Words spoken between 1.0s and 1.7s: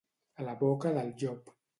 llop.